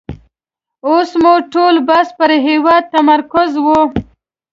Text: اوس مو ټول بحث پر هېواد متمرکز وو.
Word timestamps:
اوس 0.87 1.09
مو 1.21 1.33
ټول 1.53 1.75
بحث 1.87 2.09
پر 2.17 2.31
هېواد 2.47 2.83
متمرکز 2.91 3.51
وو. 3.65 3.79